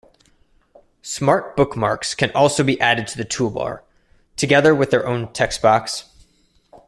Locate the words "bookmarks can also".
1.55-2.63